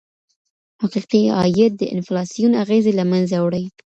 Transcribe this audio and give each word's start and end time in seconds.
حقیقي 0.81 1.21
عاید 1.37 1.73
د 1.77 1.83
انفلاسیون 1.95 2.51
اغیزې 2.63 2.91
له 2.99 3.05
منځه 3.11 3.35
وړي. 3.45 3.65